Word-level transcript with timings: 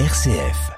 RCF. 0.00 0.72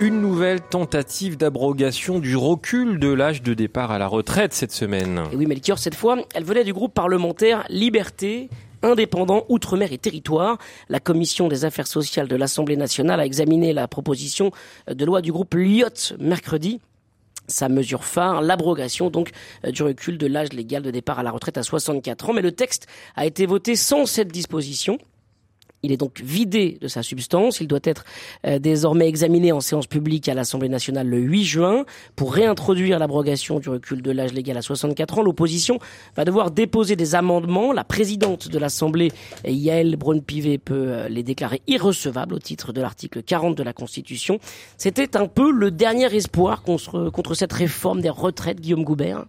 Une 0.00 0.20
nouvelle 0.20 0.60
tentative 0.60 1.36
d'abrogation 1.36 2.18
du 2.18 2.34
recul 2.34 2.98
de 2.98 3.12
l'âge 3.12 3.42
de 3.42 3.54
départ 3.54 3.92
à 3.92 4.00
la 4.00 4.08
retraite 4.08 4.52
cette 4.52 4.72
semaine. 4.72 5.22
Et 5.30 5.36
oui, 5.36 5.46
Melchior, 5.46 5.78
cette 5.78 5.94
fois, 5.94 6.16
elle 6.34 6.42
venait 6.42 6.64
du 6.64 6.72
groupe 6.72 6.94
parlementaire 6.94 7.64
Liberté, 7.68 8.50
indépendant 8.82 9.44
Outre-mer 9.48 9.92
et 9.92 9.98
Territoire. 9.98 10.58
La 10.88 10.98
commission 10.98 11.46
des 11.46 11.64
affaires 11.64 11.86
sociales 11.86 12.26
de 12.26 12.34
l'Assemblée 12.34 12.76
nationale 12.76 13.20
a 13.20 13.24
examiné 13.24 13.72
la 13.72 13.86
proposition 13.86 14.50
de 14.92 15.04
loi 15.04 15.22
du 15.22 15.30
groupe 15.30 15.54
Lyot 15.54 16.16
mercredi 16.18 16.80
sa 17.50 17.68
mesure 17.68 18.04
phare, 18.04 18.42
l'abrogation 18.42 19.10
donc 19.10 19.30
du 19.64 19.82
recul 19.82 20.18
de 20.18 20.26
l'âge 20.26 20.52
légal 20.52 20.82
de 20.82 20.90
départ 20.90 21.18
à 21.18 21.22
la 21.22 21.30
retraite 21.30 21.58
à 21.58 21.62
64 21.62 22.30
ans. 22.30 22.32
Mais 22.32 22.42
le 22.42 22.52
texte 22.52 22.86
a 23.16 23.26
été 23.26 23.46
voté 23.46 23.76
sans 23.76 24.06
cette 24.06 24.32
disposition. 24.32 24.98
Il 25.82 25.92
est 25.92 25.96
donc 25.96 26.20
vidé 26.20 26.76
de 26.80 26.88
sa 26.88 27.02
substance. 27.02 27.60
Il 27.60 27.66
doit 27.66 27.80
être 27.84 28.04
euh, 28.46 28.58
désormais 28.58 29.08
examiné 29.08 29.50
en 29.52 29.60
séance 29.60 29.86
publique 29.86 30.28
à 30.28 30.34
l'Assemblée 30.34 30.68
nationale 30.68 31.08
le 31.08 31.18
8 31.18 31.44
juin 31.44 31.84
pour 32.16 32.34
réintroduire 32.34 32.98
l'abrogation 32.98 33.60
du 33.60 33.70
recul 33.70 34.02
de 34.02 34.10
l'âge 34.10 34.34
légal 34.34 34.58
à 34.58 34.62
64 34.62 35.18
ans. 35.18 35.22
L'opposition 35.22 35.78
va 36.16 36.24
devoir 36.24 36.50
déposer 36.50 36.96
des 36.96 37.14
amendements. 37.14 37.72
La 37.72 37.84
présidente 37.84 38.48
de 38.48 38.58
l'Assemblée, 38.58 39.10
Yael 39.46 39.96
Braun-Pivet, 39.96 40.58
peut 40.58 40.74
euh, 40.74 41.08
les 41.08 41.22
déclarer 41.22 41.62
irrecevables 41.66 42.34
au 42.34 42.38
titre 42.38 42.72
de 42.72 42.80
l'article 42.82 43.22
40 43.22 43.56
de 43.56 43.62
la 43.62 43.72
Constitution. 43.72 44.38
C'était 44.76 45.16
un 45.16 45.26
peu 45.26 45.50
le 45.50 45.70
dernier 45.70 46.14
espoir 46.14 46.62
contre, 46.62 47.08
contre 47.10 47.34
cette 47.34 47.52
réforme 47.52 48.02
des 48.02 48.10
retraites, 48.10 48.60
Guillaume 48.60 48.84
Goubert. 48.84 49.24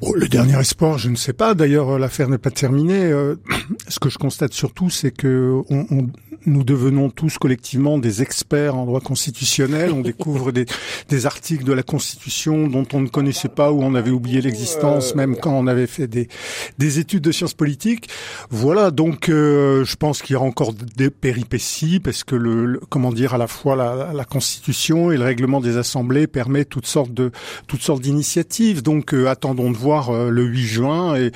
Oh, 0.00 0.14
le 0.14 0.28
dernier 0.28 0.58
espoir, 0.60 0.98
je 0.98 1.08
ne 1.08 1.16
sais 1.16 1.32
pas. 1.32 1.54
D'ailleurs, 1.54 1.90
euh, 1.90 1.98
l'affaire 1.98 2.28
n'est 2.28 2.38
pas 2.38 2.50
terminée. 2.50 3.04
Euh, 3.04 3.36
ce 3.88 3.98
que 3.98 4.08
je 4.08 4.18
constate 4.18 4.52
surtout, 4.52 4.90
c'est 4.90 5.10
que 5.10 5.62
on, 5.70 5.86
on, 5.90 6.06
nous 6.46 6.62
devenons 6.62 7.10
tous 7.10 7.38
collectivement 7.38 7.98
des 7.98 8.22
experts 8.22 8.76
en 8.76 8.86
droit 8.86 9.00
constitutionnel. 9.00 9.92
On 9.92 10.00
découvre 10.00 10.52
des, 10.52 10.66
des, 11.08 11.26
articles 11.26 11.64
de 11.64 11.72
la 11.72 11.82
Constitution 11.82 12.68
dont 12.68 12.86
on 12.92 13.00
ne 13.00 13.08
connaissait 13.08 13.48
pas 13.48 13.72
ou 13.72 13.82
on 13.82 13.94
avait 13.94 14.10
oublié 14.10 14.40
l'existence, 14.40 15.14
même 15.14 15.36
quand 15.36 15.52
on 15.52 15.66
avait 15.66 15.86
fait 15.86 16.06
des, 16.06 16.28
des 16.78 16.98
études 16.98 17.22
de 17.22 17.32
sciences 17.32 17.54
politiques. 17.54 18.08
Voilà. 18.50 18.90
Donc, 18.90 19.28
euh, 19.28 19.84
je 19.84 19.96
pense 19.96 20.22
qu'il 20.22 20.34
y 20.34 20.36
aura 20.36 20.46
encore 20.46 20.72
des 20.72 21.10
péripéties 21.10 22.00
parce 22.00 22.24
que 22.24 22.36
le, 22.36 22.80
comment 22.88 23.12
dire, 23.12 23.34
à 23.34 23.38
la 23.38 23.46
fois 23.46 23.74
la, 23.74 24.12
la, 24.12 24.24
Constitution 24.24 25.10
et 25.10 25.16
le 25.16 25.24
règlement 25.24 25.60
des 25.60 25.76
assemblées 25.76 26.26
permet 26.26 26.64
toutes 26.64 26.86
sortes 26.86 27.12
de 27.12 27.32
toutes 27.66 27.82
sortes 27.82 28.02
d'initiatives. 28.02 28.82
Donc, 28.82 29.12
euh, 29.12 29.26
attendons 29.26 29.70
de 29.70 29.76
voir 29.76 30.10
euh, 30.10 30.30
le 30.30 30.44
8 30.44 30.62
juin. 30.62 31.16
Et 31.16 31.32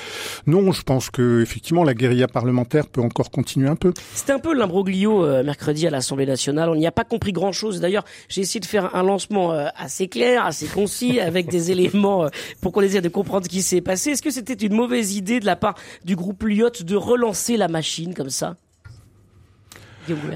non, 0.47 0.73
je 0.73 0.83
pense 0.83 1.11
que 1.11 1.43
effectivement 1.43 1.85
la 1.85 1.95
guérilla 1.95 2.29
parlementaire 2.29 2.87
peut 2.87 3.01
encore 3.01 3.31
continuer 3.31 3.69
un 3.69 3.77
peu. 3.77 3.93
C'était 4.15 4.33
un 4.33 4.39
peu 4.39 4.55
l'imbroglio 4.55 4.92
euh, 4.95 5.43
mercredi 5.43 5.87
à 5.87 5.91
l'Assemblée 5.91 6.27
nationale. 6.27 6.69
On 6.69 6.75
n'y 6.75 6.87
a 6.87 6.93
pas 6.93 7.05
compris 7.05 7.33
grand-chose. 7.33 7.81
D'ailleurs, 7.81 8.05
j'ai 8.29 8.43
essayé 8.43 8.61
de 8.61 8.67
faire 8.67 8.95
un 8.95 9.03
lancement 9.03 9.53
euh, 9.53 9.69
assez 9.77 10.09
clair, 10.09 10.45
assez 10.47 10.67
concis, 10.67 11.21
avec 11.33 11.49
des 11.49 11.71
éléments 11.71 12.29
pour 12.61 12.73
qu'on 12.73 12.83
ait 12.83 13.01
de 13.01 13.09
comprendre 13.09 13.45
ce 13.45 13.51
qui 13.51 13.63
s'est 13.63 13.81
passé. 13.81 14.11
Est-ce 14.11 14.23
que 14.23 14.31
c'était 14.31 14.55
une 14.55 14.75
mauvaise 14.75 15.17
idée 15.17 15.41
de 15.41 15.47
la 15.47 15.57
part 15.57 15.75
du 16.05 16.17
groupe 16.17 16.43
Lyot 16.43 16.71
de 16.85 16.97
relancer 16.97 17.57
la 17.57 17.69
machine 17.69 18.15
comme 18.15 18.31
ça? 18.31 18.57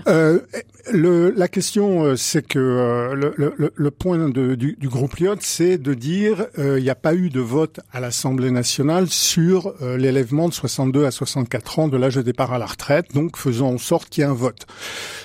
Euh, 0.06 0.40
le, 0.92 1.30
la 1.30 1.48
question, 1.48 2.04
euh, 2.04 2.16
c'est 2.16 2.46
que 2.46 2.58
euh, 2.58 3.14
le, 3.14 3.34
le, 3.36 3.72
le, 3.74 3.90
point 3.90 4.28
de, 4.28 4.54
du, 4.54 4.76
du, 4.78 4.88
groupe 4.88 5.16
Lyot, 5.16 5.36
c'est 5.40 5.78
de 5.78 5.94
dire 5.94 6.46
il 6.58 6.82
n'y 6.82 6.90
a 6.90 6.94
pas 6.94 7.14
eu 7.14 7.30
de 7.30 7.40
vote 7.40 7.80
à 7.92 8.00
l'Assemblée 8.00 8.50
nationale 8.50 9.08
sur 9.08 9.74
l'élèvement 9.80 10.48
de 10.48 10.54
62 10.54 11.04
à 11.04 11.10
64 11.10 11.78
ans 11.78 11.88
de 11.88 11.96
l'âge 11.96 12.14
de 12.14 12.22
départ 12.22 12.52
à 12.52 12.58
la 12.58 12.66
retraite, 12.66 13.12
donc 13.14 13.36
faisons 13.36 13.74
en 13.74 13.78
sorte 13.78 14.08
qu'il 14.08 14.22
y 14.22 14.26
ait 14.26 14.30
un 14.30 14.34
vote. 14.34 14.66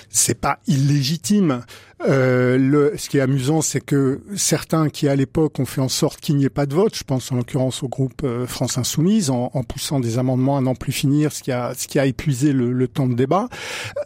C'est 0.08 0.38
pas 0.38 0.58
illégitime. 0.66 1.64
Euh, 2.06 2.58
le, 2.58 2.94
ce 2.96 3.08
qui 3.08 3.18
est 3.18 3.20
amusant, 3.20 3.62
c'est 3.62 3.80
que 3.80 4.20
certains 4.36 4.88
qui 4.88 5.08
à 5.08 5.16
l'époque 5.16 5.58
ont 5.58 5.64
fait 5.64 5.80
en 5.80 5.88
sorte 5.88 6.20
qu'il 6.20 6.36
n'y 6.36 6.44
ait 6.44 6.50
pas 6.50 6.66
de 6.66 6.74
vote, 6.74 6.96
je 6.96 7.04
pense 7.04 7.30
en 7.30 7.36
l'occurrence 7.36 7.82
au 7.82 7.88
groupe 7.88 8.22
euh, 8.24 8.46
France 8.46 8.78
Insoumise, 8.78 9.30
en, 9.30 9.50
en, 9.54 9.62
poussant 9.62 10.00
des 10.00 10.18
amendements 10.18 10.56
à 10.56 10.60
n'en 10.60 10.74
plus 10.74 10.92
finir, 10.92 11.32
ce 11.32 11.42
qui 11.42 11.52
a, 11.52 11.74
ce 11.74 11.86
qui 11.86 11.98
a 11.98 12.06
épuisé 12.06 12.52
le, 12.52 12.72
le 12.72 12.88
temps 12.88 13.06
de 13.06 13.14
débat, 13.14 13.48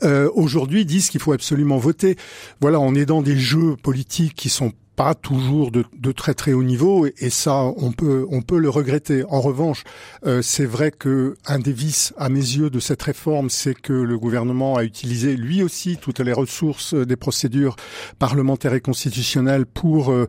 euh, 0.03 0.31
aujourd'hui 0.35 0.85
disent 0.85 1.09
qu'il 1.09 1.21
faut 1.21 1.33
absolument 1.33 1.79
voter. 1.79 2.17
Voilà, 2.61 2.81
on 2.81 2.95
est 2.95 3.07
dans 3.07 3.23
des 3.23 3.37
jeux 3.37 3.77
politiques 3.83 4.35
qui 4.35 4.49
sont 4.49 4.73
pas 4.97 5.15
toujours 5.15 5.71
de, 5.71 5.85
de, 5.97 6.11
très 6.11 6.35
très 6.35 6.55
haut 6.55 6.63
niveau 6.63 7.07
et, 7.07 7.31
ça 7.31 7.65
on 7.77 7.93
peut 7.93 8.27
on 8.31 8.41
peut 8.41 8.59
le 8.59 8.71
regretter. 8.71 9.25
En 9.29 9.41
revanche, 9.41 9.85
euh, 10.25 10.41
c'est 10.43 10.65
vrai 10.65 10.91
que 10.91 11.37
un 11.47 11.59
des 11.59 11.73
vices 11.73 12.15
à 12.17 12.29
mes 12.31 12.41
yeux 12.41 12.71
de 12.71 12.81
cette 12.81 13.03
réforme, 13.03 13.51
c'est 13.51 13.75
que 13.75 13.93
le 13.93 14.19
gouvernement 14.19 14.77
a 14.77 14.85
utilisé 14.85 15.37
lui 15.37 15.63
aussi 15.63 15.99
toutes 15.99 16.21
les 16.21 16.33
ressources 16.33 16.95
des 16.95 17.17
procédures 17.17 17.77
parlementaires 18.19 18.75
et 18.75 18.81
constitutionnelles 18.81 19.67
pour 19.67 20.11
euh, 20.11 20.27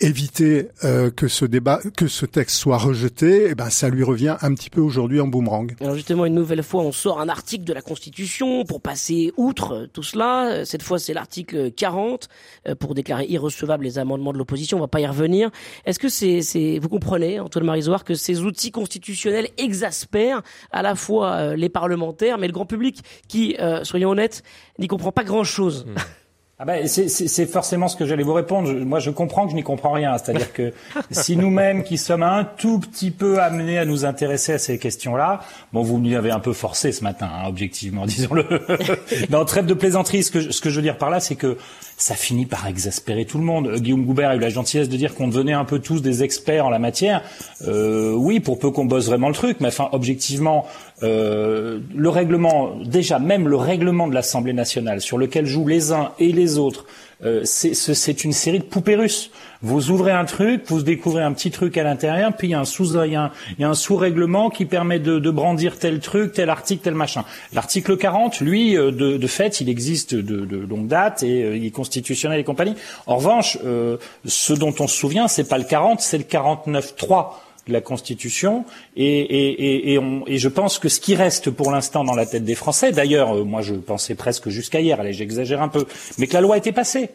éviter 0.00 0.68
euh, 0.84 1.10
que 1.10 1.28
ce 1.28 1.44
débat, 1.44 1.80
que 1.96 2.08
ce 2.08 2.26
texte 2.26 2.56
soit 2.56 2.78
rejeté, 2.78 3.42
et 3.42 3.48
eh 3.50 3.54
ben 3.54 3.70
ça 3.70 3.88
lui 3.90 4.02
revient 4.02 4.36
un 4.40 4.54
petit 4.54 4.70
peu 4.70 4.80
aujourd'hui 4.80 5.20
en 5.20 5.28
boomerang. 5.28 5.74
Alors 5.80 5.94
justement, 5.94 6.24
une 6.24 6.34
nouvelle 6.34 6.62
fois, 6.62 6.82
on 6.82 6.92
sort 6.92 7.20
un 7.20 7.28
article 7.28 7.64
de 7.64 7.72
la 7.72 7.82
Constitution 7.82 8.64
pour 8.64 8.80
passer 8.80 9.32
outre 9.36 9.88
tout 9.92 10.02
cela. 10.02 10.64
Cette 10.64 10.82
fois, 10.82 10.98
c'est 10.98 11.12
l'article 11.12 11.70
40 11.72 12.28
euh, 12.66 12.74
pour 12.74 12.94
déclarer 12.94 13.26
irrecevables 13.26 13.84
les 13.84 13.98
amendements 14.00 14.32
de 14.32 14.38
l'opposition. 14.38 14.78
On 14.78 14.80
va 14.80 14.88
pas 14.88 15.00
y 15.00 15.06
revenir. 15.06 15.50
Est-ce 15.84 15.98
que 15.98 16.08
c'est, 16.08 16.42
c'est, 16.42 16.78
vous 16.78 16.88
comprenez, 16.88 17.38
Antoine 17.38 17.64
Marisoire, 17.64 18.04
que 18.04 18.14
ces 18.14 18.40
outils 18.40 18.72
constitutionnels 18.72 19.48
exaspèrent 19.58 20.42
à 20.72 20.82
la 20.82 20.94
fois 20.94 21.32
euh, 21.32 21.56
les 21.56 21.68
parlementaires, 21.68 22.38
mais 22.38 22.46
le 22.46 22.52
grand 22.52 22.66
public 22.66 23.02
qui, 23.28 23.56
soyons 23.82 24.10
honnêtes, 24.10 24.42
n'y 24.78 24.88
comprend 24.88 25.12
pas 25.12 25.24
grand-chose. 25.24 25.86
Mmh. 25.86 25.94
Ah 26.62 26.66
ben, 26.66 26.86
c'est 26.86 27.46
forcément 27.46 27.88
ce 27.88 27.96
que 27.96 28.04
j'allais 28.04 28.22
vous 28.22 28.34
répondre. 28.34 28.70
moi, 28.70 28.98
je 28.98 29.08
comprends 29.08 29.46
que 29.46 29.52
je 29.52 29.56
n'y 29.56 29.62
comprends 29.62 29.92
rien. 29.92 30.18
C'est-à-dire 30.18 30.52
que 30.52 30.74
si 31.10 31.34
nous-mêmes, 31.34 31.84
qui 31.84 31.96
sommes 31.96 32.22
un 32.22 32.44
tout 32.44 32.78
petit 32.78 33.10
peu 33.10 33.40
amenés 33.40 33.78
à 33.78 33.86
nous 33.86 34.04
intéresser 34.04 34.52
à 34.52 34.58
ces 34.58 34.78
questions-là, 34.78 35.40
bon, 35.72 35.80
vous 35.80 35.96
m'y 35.96 36.14
avez 36.16 36.30
un 36.30 36.38
peu 36.38 36.52
forcé 36.52 36.92
ce 36.92 37.02
matin, 37.02 37.30
hein, 37.32 37.48
objectivement, 37.48 38.04
disons-le. 38.06 38.44
Dans 39.30 39.42
trêve 39.46 39.64
de 39.64 39.72
plaisanterie, 39.72 40.22
ce 40.22 40.30
que, 40.30 40.50
ce 40.50 40.60
que 40.60 40.68
je 40.68 40.76
veux 40.76 40.82
dire 40.82 40.98
par 40.98 41.08
là, 41.08 41.18
c'est 41.18 41.34
que 41.34 41.56
ça 42.00 42.14
finit 42.14 42.46
par 42.46 42.66
exaspérer 42.66 43.26
tout 43.26 43.36
le 43.36 43.44
monde. 43.44 43.66
Euh, 43.68 43.78
Guillaume 43.78 44.04
Goubert 44.04 44.30
a 44.30 44.36
eu 44.36 44.38
la 44.38 44.48
gentillesse 44.48 44.88
de 44.88 44.96
dire 44.96 45.14
qu'on 45.14 45.28
devenait 45.28 45.52
un 45.52 45.66
peu 45.66 45.78
tous 45.78 46.00
des 46.00 46.22
experts 46.22 46.64
en 46.66 46.70
la 46.70 46.78
matière. 46.78 47.22
Euh, 47.68 48.14
oui, 48.14 48.40
pour 48.40 48.58
peu 48.58 48.70
qu'on 48.70 48.86
bosse 48.86 49.06
vraiment 49.06 49.28
le 49.28 49.34
truc, 49.34 49.58
mais 49.60 49.68
enfin, 49.68 49.90
objectivement, 49.92 50.66
euh, 51.02 51.80
le 51.94 52.08
règlement, 52.08 52.74
déjà 52.84 53.18
même 53.18 53.46
le 53.48 53.56
règlement 53.56 54.08
de 54.08 54.14
l'Assemblée 54.14 54.54
nationale, 54.54 55.02
sur 55.02 55.18
lequel 55.18 55.44
jouent 55.44 55.68
les 55.68 55.92
uns 55.92 56.12
et 56.18 56.32
les 56.32 56.56
autres, 56.56 56.86
euh, 57.24 57.42
c'est 57.44 58.24
une 58.24 58.32
série 58.32 58.58
de 58.58 58.64
poupées 58.64 58.96
russes. 58.96 59.30
Vous 59.62 59.90
ouvrez 59.90 60.12
un 60.12 60.24
truc, 60.24 60.62
vous 60.68 60.82
découvrez 60.82 61.22
un 61.22 61.34
petit 61.34 61.50
truc 61.50 61.76
à 61.76 61.82
l'intérieur, 61.82 62.32
puis 62.34 62.48
il 62.48 62.50
y 62.52 62.54
a 62.54 62.60
un 62.60 62.64
sous, 62.64 62.96
il 63.04 63.12
y 63.12 63.14
a 63.16 63.30
un, 63.60 63.74
sous-règlement 63.74 64.48
qui 64.48 64.64
permet 64.64 64.98
de, 64.98 65.18
de, 65.18 65.30
brandir 65.30 65.78
tel 65.78 66.00
truc, 66.00 66.32
tel 66.32 66.48
article, 66.48 66.82
tel 66.82 66.94
machin. 66.94 67.24
L'article 67.52 67.98
40, 67.98 68.40
lui, 68.40 68.74
euh, 68.74 68.90
de, 68.90 69.18
de, 69.18 69.26
fait, 69.26 69.60
il 69.60 69.68
existe 69.68 70.14
de, 70.14 70.46
de 70.46 70.56
longue 70.56 70.86
date 70.86 71.22
et 71.22 71.44
euh, 71.44 71.56
il 71.58 71.70
constitutionnel 71.72 72.40
et 72.40 72.44
compagnie. 72.44 72.74
En 73.06 73.16
revanche, 73.16 73.58
euh, 73.62 73.98
ce 74.24 74.54
dont 74.54 74.74
on 74.80 74.86
se 74.86 74.96
souvient, 74.96 75.28
c'est 75.28 75.48
pas 75.48 75.58
le 75.58 75.64
40, 75.64 76.00
c'est 76.00 76.18
le 76.18 76.24
49.3 76.24 77.32
de 77.66 77.72
la 77.72 77.80
Constitution 77.80 78.64
et, 78.96 79.20
et, 79.20 79.92
et, 79.92 79.98
on, 79.98 80.24
et, 80.26 80.38
je 80.38 80.48
pense 80.48 80.78
que 80.78 80.88
ce 80.88 81.00
qui 81.00 81.14
reste 81.14 81.50
pour 81.50 81.70
l'instant 81.70 82.04
dans 82.04 82.14
la 82.14 82.26
tête 82.26 82.44
des 82.44 82.54
Français, 82.54 82.92
d'ailleurs, 82.92 83.36
euh, 83.36 83.44
moi 83.44 83.60
je 83.62 83.74
pensais 83.74 84.14
presque 84.14 84.48
jusqu'à 84.48 84.80
hier, 84.80 84.98
allez 85.00 85.12
j'exagère 85.12 85.62
un 85.62 85.68
peu, 85.68 85.86
mais 86.18 86.26
que 86.26 86.34
la 86.34 86.40
loi 86.40 86.56
était 86.56 86.72
passée. 86.72 87.10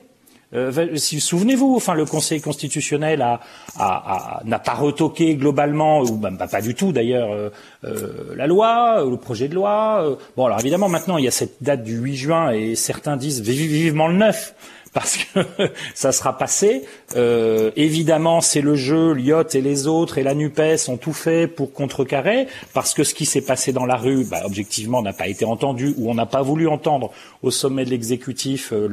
Euh, 0.54 0.96
si, 0.96 1.20
souvenez-vous, 1.20 1.76
enfin 1.76 1.96
le 1.96 2.06
Conseil 2.06 2.40
constitutionnel 2.40 3.22
a, 3.22 3.40
a, 3.78 4.40
a, 4.40 4.42
n'a 4.46 4.60
pas 4.60 4.74
retoqué 4.74 5.36
globalement, 5.36 6.02
ou 6.02 6.18
même 6.18 6.38
pas, 6.38 6.62
du 6.62 6.76
tout 6.76 6.92
d'ailleurs, 6.92 7.32
euh, 7.32 7.50
euh, 7.84 8.34
la 8.36 8.48
loi, 8.48 9.04
le 9.04 9.18
projet 9.18 9.48
de 9.48 9.56
loi. 9.56 10.18
bon 10.38 10.46
alors 10.46 10.60
évidemment 10.60 10.88
maintenant 10.88 11.18
il 11.18 11.26
y 11.26 11.28
a 11.28 11.32
cette 11.32 11.62
date 11.62 11.84
du 11.84 11.98
8 11.98 12.16
juin 12.16 12.52
et 12.52 12.76
certains 12.76 13.18
disent 13.18 13.42
vivement 13.42 14.08
le 14.08 14.16
9 14.16 14.54
parce 14.96 15.18
que 15.18 15.40
ça 15.94 16.14
sera 16.14 16.38
passé. 16.38 16.84
Euh, 17.18 17.70
évidemment, 17.76 18.40
c'est 18.40 18.62
le 18.62 18.76
jeu, 18.76 19.14
Lyot 19.14 19.44
et 19.54 19.62
les 19.62 19.88
autres 19.88 20.18
et 20.18 20.24
la 20.24 20.34
Nupes 20.34 20.62
ont 20.88 20.96
tout 20.96 21.14
fait 21.14 21.48
pour 21.48 21.74
contrecarrer, 21.74 22.48
parce 22.74 22.94
que 22.94 23.04
ce 23.04 23.14
qui 23.14 23.26
s'est 23.26 23.42
passé 23.42 23.74
dans 23.74 23.86
la 23.86 23.98
rue, 23.98 24.24
bah, 24.24 24.42
objectivement, 24.46 25.02
n'a 25.02 25.12
pas 25.12 25.28
été 25.28 25.44
entendu 25.44 25.94
ou 25.98 26.10
on 26.10 26.16
n'a 26.16 26.26
pas 26.26 26.42
voulu 26.42 26.70
entendre 26.70 27.12
au 27.44 27.52
sommet 27.52 27.84
de 27.84 27.90
l'exécutif 27.90 28.72
euh, 28.72 28.88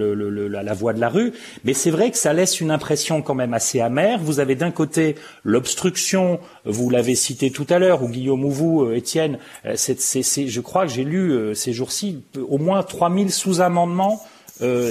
la, 0.50 0.74
voix 0.74 0.92
de 0.92 1.00
la 1.00 1.08
rue. 1.08 1.32
Mais 1.64 1.72
c'est 1.72 1.92
vrai 1.92 2.10
que 2.10 2.18
ça 2.18 2.32
laisse 2.32 2.60
une 2.60 2.72
impression 2.72 3.22
quand 3.22 3.36
même 3.36 3.54
assez 3.54 3.80
amère. 3.80 4.18
Vous 4.18 4.40
avez 4.40 4.56
d'un 4.56 4.72
côté 4.72 5.14
l'obstruction, 5.44 6.40
vous 6.64 6.90
l'avez 6.90 7.14
cité 7.14 7.52
tout 7.52 7.66
à 7.70 7.78
l'heure, 7.78 8.02
ou 8.02 8.08
Guillaume 8.08 8.44
ou 8.44 8.50
vous, 8.50 8.82
euh, 8.82 8.96
Étienne. 8.96 9.38
Euh, 9.66 9.74
c'est, 9.76 10.48
je 10.48 10.60
crois 10.60 10.84
que 10.84 10.92
j'ai 10.92 11.04
lu 11.04 11.54
ces 11.54 11.72
jours-ci 11.72 12.24
au 12.48 12.58
moins 12.58 12.82
3000 12.82 13.30
sous-amendements 13.30 14.20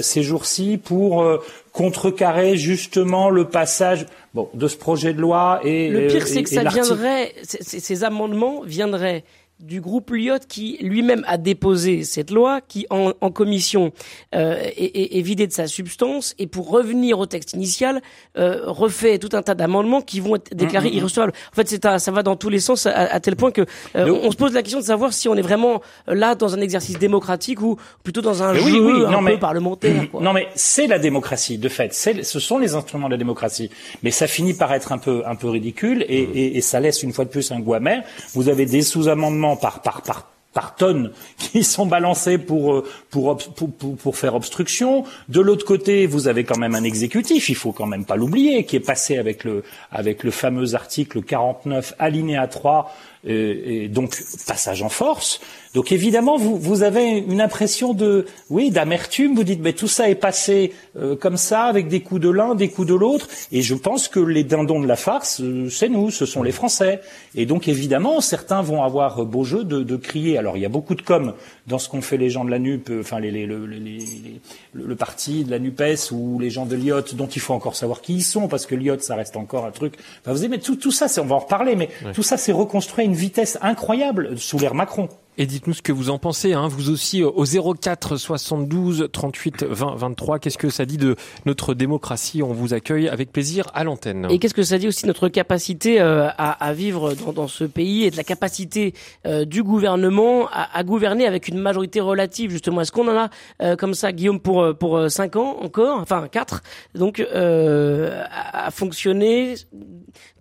ces 0.02 0.22
jours-ci 0.22 0.78
pour 0.82 1.24
contrecarrer 1.72 2.56
justement 2.56 3.30
le 3.30 3.46
passage 3.46 4.06
bon, 4.34 4.48
de 4.54 4.68
ce 4.68 4.76
projet 4.76 5.12
de 5.12 5.20
loi 5.20 5.60
et 5.64 5.88
le 5.88 6.08
pire 6.08 6.26
c'est 6.26 6.42
que 6.42 6.50
ça 6.50 6.64
viendrait 6.64 7.32
ces 7.42 8.04
amendements 8.04 8.62
viendraient 8.62 9.24
du 9.62 9.80
groupe 9.80 10.10
Lyot 10.10 10.40
qui 10.48 10.76
lui-même 10.80 11.24
a 11.28 11.38
déposé 11.38 12.02
cette 12.02 12.32
loi, 12.32 12.60
qui 12.60 12.86
en, 12.90 13.12
commission 13.30 13.92
euh, 14.34 14.56
est, 14.76 15.16
est, 15.16 15.22
vidé 15.22 15.46
de 15.46 15.52
sa 15.52 15.68
substance 15.68 16.34
et 16.38 16.48
pour 16.48 16.68
revenir 16.68 17.20
au 17.20 17.26
texte 17.26 17.52
initial 17.54 18.02
euh, 18.36 18.62
refait 18.66 19.18
tout 19.18 19.28
un 19.32 19.42
tas 19.42 19.54
d'amendements 19.54 20.00
qui 20.00 20.18
vont 20.18 20.36
être 20.36 20.54
déclarés 20.54 20.88
mmh, 20.88 20.90
mmh, 20.90 20.94
mmh. 20.94 20.98
irrecevables. 20.98 21.32
En 21.52 21.54
fait, 21.54 21.68
c'est 21.68 21.82
ça 21.98 22.10
va 22.10 22.22
dans 22.22 22.34
tous 22.34 22.48
les 22.48 22.58
sens 22.58 22.86
à, 22.86 23.20
tel 23.20 23.36
point 23.36 23.52
que 23.52 23.62
euh, 23.96 24.18
on, 24.22 24.32
se 24.32 24.36
pose 24.36 24.52
la 24.52 24.62
question 24.62 24.80
de 24.80 24.84
savoir 24.84 25.12
si 25.12 25.28
on 25.28 25.36
est 25.36 25.42
vraiment 25.42 25.80
là 26.08 26.34
dans 26.34 26.54
un 26.54 26.60
exercice 26.60 26.98
démocratique 26.98 27.62
ou 27.62 27.76
plutôt 28.02 28.20
dans 28.20 28.42
un 28.42 28.54
jeu 28.54 29.06
un 29.06 29.24
peu 29.24 29.38
parlementaire. 29.38 30.10
Quoi. 30.10 30.20
Non, 30.32 30.32
mais 30.32 30.48
c'est 30.54 30.86
la 30.86 30.98
démocratie 30.98 31.58
de 31.58 31.68
fait. 31.68 31.92
Ce 31.92 32.38
sont 32.40 32.58
les 32.58 32.74
instruments 32.74 33.06
de 33.08 33.12
la 33.12 33.18
démocratie, 33.18 33.70
mais 34.02 34.10
ça 34.10 34.26
finit 34.26 34.54
par 34.54 34.72
être 34.72 34.92
un 34.92 34.98
peu 34.98 35.22
un 35.26 35.34
peu 35.34 35.48
ridicule 35.48 36.04
et, 36.08 36.22
et, 36.22 36.56
et 36.56 36.60
ça 36.60 36.80
laisse 36.80 37.02
une 37.02 37.12
fois 37.12 37.24
de 37.24 37.30
plus 37.30 37.50
un 37.50 37.60
goût 37.60 37.74
amer. 37.74 38.02
Vous 38.34 38.48
avez 38.48 38.66
des 38.66 38.82
sous-amendements 38.82 39.51
par, 39.56 39.82
par, 39.82 40.02
par, 40.02 40.28
par 40.52 40.74
tonnes 40.74 41.12
qui 41.38 41.64
sont 41.64 41.86
balancés 41.86 42.38
pour, 42.38 42.74
euh, 42.74 42.84
pour, 43.10 43.36
pour, 43.36 43.96
pour, 43.96 44.16
faire 44.16 44.34
obstruction. 44.34 45.04
De 45.28 45.40
l'autre 45.40 45.64
côté, 45.64 46.06
vous 46.06 46.28
avez 46.28 46.44
quand 46.44 46.58
même 46.58 46.74
un 46.74 46.84
exécutif, 46.84 47.48
il 47.48 47.56
faut 47.56 47.72
quand 47.72 47.86
même 47.86 48.04
pas 48.04 48.16
l'oublier, 48.16 48.64
qui 48.64 48.76
est 48.76 48.80
passé 48.80 49.18
avec 49.18 49.44
le, 49.44 49.64
avec 49.90 50.24
le 50.24 50.30
fameux 50.30 50.74
article 50.74 51.22
49 51.22 51.94
alinéa 51.98 52.46
3 52.46 52.92
et, 53.24 53.88
donc 53.88 54.22
passage 54.46 54.82
en 54.82 54.88
force. 54.88 55.40
Donc 55.74 55.90
évidemment, 55.90 56.36
vous, 56.36 56.58
vous 56.58 56.82
avez 56.82 57.08
une 57.08 57.40
impression 57.40 57.94
de, 57.94 58.26
oui, 58.50 58.70
d'amertume. 58.70 59.34
Vous 59.34 59.44
dites, 59.44 59.60
mais 59.62 59.72
tout 59.72 59.88
ça 59.88 60.10
est 60.10 60.14
passé 60.16 60.72
euh, 60.98 61.16
comme 61.16 61.36
ça, 61.36 61.64
avec 61.64 61.88
des 61.88 62.00
coups 62.00 62.20
de 62.20 62.28
l'un, 62.28 62.54
des 62.54 62.68
coups 62.68 62.88
de 62.88 62.94
l'autre. 62.94 63.28
Et 63.52 63.62
je 63.62 63.74
pense 63.74 64.08
que 64.08 64.20
les 64.20 64.44
dindons 64.44 64.80
de 64.80 64.86
la 64.86 64.96
farce, 64.96 65.40
euh, 65.40 65.70
c'est 65.70 65.88
nous, 65.88 66.10
ce 66.10 66.26
sont 66.26 66.42
les 66.42 66.52
Français. 66.52 67.00
Et 67.34 67.46
donc 67.46 67.68
évidemment, 67.68 68.20
certains 68.20 68.60
vont 68.60 68.82
avoir 68.82 69.24
beau 69.24 69.44
jeu 69.44 69.64
de, 69.64 69.82
de 69.82 69.96
crier. 69.96 70.36
Alors 70.36 70.56
il 70.56 70.60
y 70.60 70.66
a 70.66 70.70
beaucoup 70.70 70.94
de 70.94 71.02
com 71.02 71.32
dans 71.66 71.78
ce 71.78 71.88
qu'ont 71.88 72.02
fait 72.02 72.18
les 72.18 72.28
gens 72.28 72.44
de 72.44 72.50
la 72.50 72.58
NUP, 72.58 72.90
euh, 72.90 73.00
enfin 73.00 73.20
les, 73.20 73.30
les, 73.30 73.46
le, 73.46 73.64
le, 73.64 74.96
parti 74.96 75.44
de 75.44 75.50
la 75.50 75.58
NUPES 75.58 76.10
ou 76.10 76.38
les 76.38 76.50
gens 76.50 76.66
de 76.66 76.76
l'IOT, 76.76 77.14
dont 77.14 77.28
il 77.28 77.40
faut 77.40 77.54
encore 77.54 77.76
savoir 77.76 78.02
qui 78.02 78.14
ils 78.16 78.22
sont, 78.22 78.48
parce 78.48 78.66
que 78.66 78.74
l'IOT, 78.74 78.98
ça 79.00 79.14
reste 79.14 79.36
encore 79.36 79.64
un 79.64 79.70
truc. 79.70 79.94
Enfin, 80.20 80.34
vous 80.34 80.48
mais 80.48 80.58
tout, 80.58 80.76
tout 80.76 80.90
ça, 80.90 81.06
on 81.20 81.24
va 81.24 81.36
en 81.36 81.38
reparler, 81.38 81.76
mais 81.76 81.88
tout 82.12 82.22
ça, 82.22 82.36
c'est 82.36 82.52
reconstruit 82.52 83.11
une 83.12 83.18
vitesse 83.18 83.58
incroyable 83.60 84.38
sous 84.38 84.58
l'ère 84.58 84.74
Macron. 84.74 85.10
Et 85.38 85.46
dites-nous 85.46 85.72
ce 85.72 85.80
que 85.80 85.92
vous 85.92 86.10
en 86.10 86.18
pensez, 86.18 86.52
hein, 86.52 86.68
vous 86.68 86.90
aussi, 86.90 87.22
au 87.22 87.44
04 87.74 88.18
72 88.18 89.08
38 89.10 89.64
20 89.64 89.94
23. 89.96 90.38
Qu'est-ce 90.38 90.58
que 90.58 90.68
ça 90.68 90.84
dit 90.84 90.98
de 90.98 91.16
notre 91.46 91.72
démocratie? 91.72 92.42
On 92.42 92.52
vous 92.52 92.74
accueille 92.74 93.08
avec 93.08 93.32
plaisir 93.32 93.70
à 93.72 93.82
l'antenne. 93.82 94.26
Et 94.28 94.38
qu'est-ce 94.38 94.52
que 94.52 94.62
ça 94.62 94.76
dit 94.76 94.88
aussi 94.88 95.04
de 95.04 95.06
notre 95.06 95.30
capacité 95.30 96.02
euh, 96.02 96.28
à, 96.36 96.50
à, 96.62 96.74
vivre 96.74 97.14
dans, 97.14 97.48
ce 97.48 97.64
pays 97.64 98.04
et 98.04 98.10
de 98.10 98.18
la 98.18 98.24
capacité 98.24 98.92
euh, 99.24 99.46
du 99.46 99.62
gouvernement 99.62 100.48
à, 100.48 100.68
à, 100.76 100.84
gouverner 100.84 101.26
avec 101.26 101.48
une 101.48 101.58
majorité 101.58 102.00
relative, 102.00 102.50
justement 102.50 102.82
Est-ce 102.82 102.92
qu'on 102.92 103.08
en 103.08 103.16
a 103.16 103.30
euh, 103.62 103.74
comme 103.74 103.94
ça, 103.94 104.12
Guillaume, 104.12 104.38
pour 104.38 104.76
pour 104.76 105.10
cinq 105.10 105.36
ans 105.36 105.56
encore, 105.62 105.98
enfin 105.98 106.28
quatre, 106.30 106.62
donc 106.94 107.20
à, 107.20 108.70
fonctionner 108.70 109.54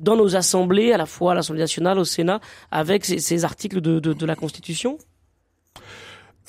dans 0.02 0.18
nos 0.18 0.36
assemblées, 0.36 0.92
à 0.92 0.98
la 0.98 1.06
fois 1.06 1.32
à 1.32 1.36
l'Assemblée 1.36 1.62
nationale, 1.62 1.98
au 1.98 2.04
Sénat, 2.04 2.42
avec 2.72 3.06
ces, 3.06 3.46
articles 3.46 3.80
de, 3.80 4.00
de 4.00 4.26
la 4.26 4.36
Constitution 4.36 4.81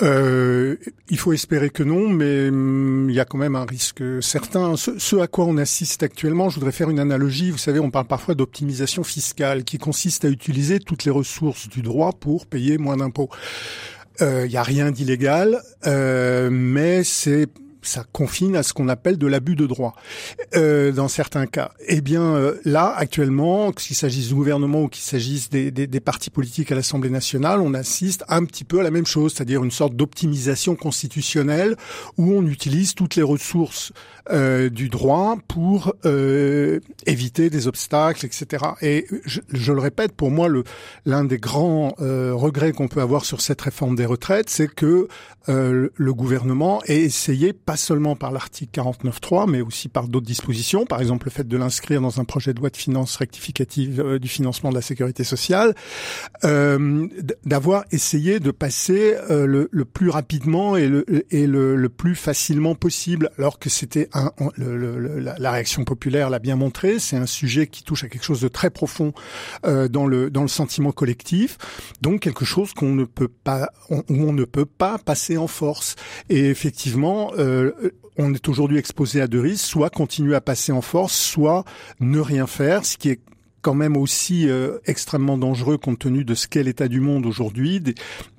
euh, 0.01 0.75
il 1.09 1.17
faut 1.17 1.33
espérer 1.33 1.69
que 1.69 1.83
non, 1.83 2.09
mais 2.09 2.49
hum, 2.49 3.09
il 3.09 3.15
y 3.15 3.19
a 3.19 3.25
quand 3.25 3.37
même 3.37 3.55
un 3.55 3.65
risque 3.65 4.03
certain. 4.21 4.75
Ce, 4.75 5.15
à 5.17 5.27
quoi 5.27 5.45
on 5.45 5.57
assiste 5.57 6.03
actuellement, 6.03 6.49
je 6.49 6.55
voudrais 6.55 6.71
faire 6.71 6.89
une 6.89 6.99
analogie. 6.99 7.51
Vous 7.51 7.57
savez, 7.57 7.79
on 7.79 7.91
parle 7.91 8.07
parfois 8.07 8.35
d'optimisation 8.35 9.03
fiscale, 9.03 9.63
qui 9.63 9.77
consiste 9.77 10.25
à 10.25 10.29
utiliser 10.29 10.79
toutes 10.79 11.05
les 11.05 11.11
ressources 11.11 11.69
du 11.69 11.81
droit 11.81 12.11
pour 12.11 12.47
payer 12.47 12.77
moins 12.77 12.97
d'impôts. 12.97 13.29
Il 14.19 14.25
euh, 14.25 14.47
n'y 14.47 14.57
a 14.57 14.63
rien 14.63 14.91
d'illégal, 14.91 15.61
euh, 15.87 16.49
mais 16.51 17.03
c'est 17.03 17.47
ça 17.87 18.05
confine 18.11 18.55
à 18.55 18.63
ce 18.63 18.73
qu'on 18.73 18.89
appelle 18.89 19.17
de 19.17 19.27
l'abus 19.27 19.55
de 19.55 19.65
droit 19.65 19.95
euh, 20.55 20.91
dans 20.91 21.07
certains 21.07 21.45
cas. 21.45 21.71
Eh 21.87 22.01
bien 22.01 22.35
euh, 22.35 22.55
là, 22.65 22.93
actuellement, 22.95 23.71
qu'il 23.71 23.95
s'agisse 23.95 24.29
du 24.29 24.35
gouvernement 24.35 24.83
ou 24.83 24.87
qu'il 24.87 25.03
s'agisse 25.03 25.49
des, 25.49 25.71
des, 25.71 25.87
des, 25.87 25.99
partis 25.99 26.29
politiques 26.29 26.71
à 26.71 26.75
l'Assemblée 26.75 27.09
nationale, 27.09 27.59
on 27.59 27.73
assiste 27.73 28.23
un 28.27 28.45
petit 28.45 28.63
peu 28.63 28.79
à 28.79 28.83
la 28.83 28.91
même 28.91 29.05
chose, 29.05 29.33
c'est-à-dire 29.33 29.63
une 29.63 29.71
sorte 29.71 29.95
d'optimisation 29.95 30.75
constitutionnelle 30.75 31.75
où 32.17 32.33
on 32.33 32.45
utilise 32.45 32.93
toutes 32.95 33.15
les 33.15 33.23
ressources 33.23 33.91
euh, 34.31 34.69
du 34.69 34.87
droit 34.87 35.35
pour 35.49 35.93
euh, 36.05 36.79
éviter 37.05 37.49
des 37.49 37.67
obstacles, 37.67 38.25
etc. 38.25 38.63
Et 38.81 39.05
je, 39.25 39.41
je 39.51 39.73
le 39.73 39.81
répète, 39.81 40.13
pour 40.13 40.31
moi, 40.31 40.47
l'un 41.05 41.25
des 41.25 41.37
grands 41.37 41.93
euh, 41.99 42.33
regrets 42.33 42.71
qu'on 42.71 42.87
peut 42.87 43.01
avoir 43.01 43.25
sur 43.25 43.41
cette 43.41 43.59
réforme 43.59 43.97
des 43.97 44.05
retraites, 44.05 44.49
c'est 44.49 44.73
que 44.73 45.09
le 45.47 46.13
gouvernement 46.13 46.81
ait 46.85 47.01
essayé 47.01 47.51
seulement 47.77 48.15
par 48.15 48.31
l'article 48.31 48.79
49.3, 48.79 49.49
mais 49.49 49.61
aussi 49.61 49.89
par 49.89 50.07
d'autres 50.07 50.25
dispositions, 50.25 50.85
par 50.85 51.01
exemple 51.01 51.27
le 51.27 51.31
fait 51.31 51.47
de 51.47 51.57
l'inscrire 51.57 52.01
dans 52.01 52.19
un 52.19 52.25
projet 52.25 52.53
de 52.53 52.59
loi 52.59 52.69
de 52.69 52.77
finances 52.77 53.15
rectificative 53.15 53.99
euh, 53.99 54.19
du 54.19 54.27
financement 54.27 54.69
de 54.69 54.75
la 54.75 54.81
sécurité 54.81 55.23
sociale, 55.23 55.75
euh, 56.43 57.07
d'avoir 57.45 57.85
essayé 57.91 58.39
de 58.39 58.51
passer 58.51 59.15
euh, 59.29 59.45
le, 59.45 59.69
le, 59.71 59.85
plus 59.85 60.09
rapidement 60.09 60.77
et 60.77 60.87
le, 60.87 61.05
et 61.31 61.47
le, 61.47 61.75
le 61.75 61.89
plus 61.89 62.15
facilement 62.15 62.75
possible, 62.75 63.29
alors 63.37 63.59
que 63.59 63.69
c'était 63.69 64.09
un, 64.13 64.31
le, 64.57 65.19
la, 65.19 65.35
la, 65.37 65.51
réaction 65.51 65.83
populaire 65.83 66.29
l'a 66.29 66.39
bien 66.39 66.55
montré, 66.55 66.99
c'est 66.99 67.17
un 67.17 67.25
sujet 67.25 67.67
qui 67.67 67.83
touche 67.83 68.03
à 68.03 68.09
quelque 68.09 68.23
chose 68.23 68.41
de 68.41 68.47
très 68.47 68.69
profond 68.69 69.13
euh, 69.65 69.87
dans 69.87 70.05
le 70.07 70.29
dans 70.29 70.41
le 70.41 70.47
sentiment 70.47 70.91
collectif, 70.91 71.57
donc 72.01 72.21
quelque 72.21 72.45
chose 72.45 72.73
qu'on 72.73 72.93
ne 72.93 73.05
peut 73.05 73.27
pas, 73.27 73.69
on, 73.89 73.99
où 74.09 74.23
on 74.27 74.33
ne 74.33 74.45
peut 74.45 74.65
pas 74.65 74.97
passer 74.97 75.37
en 75.37 75.47
force. 75.47 75.95
Et 76.29 76.49
effectivement. 76.49 77.31
Euh, 77.37 77.62
euh, 77.63 77.91
on 78.17 78.33
est 78.33 78.47
aujourd'hui 78.49 78.77
exposé 78.77 79.21
à 79.21 79.27
deux 79.27 79.39
risques, 79.39 79.65
soit 79.65 79.89
continuer 79.89 80.35
à 80.35 80.41
passer 80.41 80.71
en 80.71 80.81
force, 80.81 81.13
soit 81.17 81.63
ne 81.99 82.19
rien 82.19 82.47
faire, 82.47 82.85
ce 82.85 82.97
qui 82.97 83.09
est 83.09 83.19
quand 83.63 83.73
même 83.73 83.97
aussi 83.97 84.49
euh, 84.49 84.77
extrêmement 84.85 85.37
dangereux 85.37 85.77
compte 85.77 85.99
tenu 85.99 86.25
de 86.25 86.35
ce 86.35 86.47
qu'est 86.47 86.63
l'état 86.63 86.89
du 86.89 86.99
monde 86.99 87.25
aujourd'hui, 87.25 87.81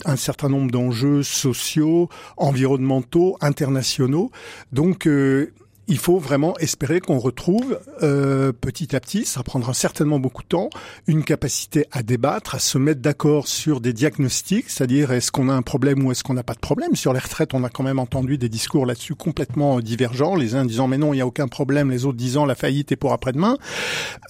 un 0.05 0.17
certain 0.17 0.51
nombre 0.51 0.71
d'enjeux 0.71 1.23
sociaux, 1.23 2.09
environnementaux, 2.37 3.37
internationaux. 3.41 4.31
Donc 4.73 5.07
euh, 5.07 5.53
il 5.89 5.99
faut 5.99 6.19
vraiment 6.19 6.57
espérer 6.59 7.01
qu'on 7.01 7.19
retrouve 7.19 7.79
euh, 8.03 8.53
petit 8.53 8.95
à 8.97 9.01
petit, 9.01 9.25
ça 9.25 9.43
prendra 9.43 9.75
certainement 9.75 10.19
beaucoup 10.19 10.43
de 10.43 10.49
temps, 10.49 10.71
une 11.07 11.25
capacité 11.25 11.87
à 11.93 12.03
débattre, 12.03 12.55
à 12.55 12.59
se 12.59 12.79
mettre 12.79 13.01
d'accord 13.01 13.49
sur 13.49 13.81
des 13.81 13.93
diagnostics, 13.93 14.71
c'est-à-dire 14.71 15.13
est-ce 15.13 15.31
qu'on 15.31 15.49
a 15.49 15.55
un 15.55 15.63
problème 15.63 16.05
ou 16.05 16.13
est-ce 16.13 16.23
qu'on 16.23 16.35
n'a 16.35 16.43
pas 16.43 16.55
de 16.55 16.61
problème. 16.61 16.97
Sur 16.97 17.13
les 17.13 17.19
retraites, 17.19 17.55
on 17.55 17.65
a 17.65 17.69
quand 17.69 17.83
même 17.83 17.99
entendu 17.99 18.39
des 18.39 18.49
discours 18.49 18.87
là-dessus 18.87 19.15
complètement 19.15 19.81
divergents, 19.81 20.37
les 20.37 20.55
uns 20.55 20.65
disant 20.65 20.89
mais 20.89 20.99
non, 20.99 21.13
il 21.13 21.17
n'y 21.17 21.23
a 21.23 21.27
aucun 21.27 21.49
problème, 21.49 21.91
les 21.91 22.05
autres 22.05 22.19
disant 22.19 22.47
la 22.47 22.55
faillite 22.55 22.93
est 22.93 22.97
pour 22.97 23.13
après-demain. 23.13 23.59